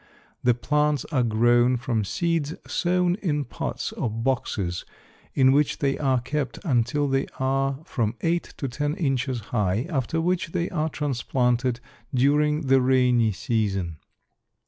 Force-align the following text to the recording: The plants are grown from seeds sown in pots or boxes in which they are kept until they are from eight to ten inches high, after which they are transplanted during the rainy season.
The 0.43 0.55
plants 0.55 1.05
are 1.11 1.21
grown 1.21 1.77
from 1.77 2.03
seeds 2.03 2.55
sown 2.65 3.17
in 3.21 3.45
pots 3.45 3.91
or 3.91 4.09
boxes 4.09 4.83
in 5.35 5.51
which 5.51 5.77
they 5.77 5.95
are 5.99 6.19
kept 6.19 6.57
until 6.65 7.07
they 7.07 7.27
are 7.37 7.77
from 7.85 8.15
eight 8.21 8.55
to 8.57 8.67
ten 8.67 8.95
inches 8.95 9.41
high, 9.53 9.85
after 9.91 10.19
which 10.19 10.53
they 10.53 10.71
are 10.71 10.89
transplanted 10.89 11.81
during 12.15 12.61
the 12.61 12.81
rainy 12.81 13.31
season. 13.31 13.97